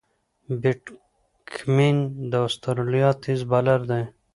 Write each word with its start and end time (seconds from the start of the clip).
پیټ 0.61 0.81
کمېن 1.53 1.97
د 2.31 2.33
استرالیا 2.47 3.09
تېز 3.23 3.41
بالر 3.51 3.79
دئ. 3.89 4.03